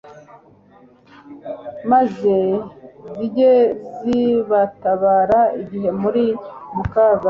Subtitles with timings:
[1.91, 2.35] maze
[3.13, 3.51] zijye
[3.99, 6.23] zibatabara igihe muri
[6.75, 7.19] mu kaga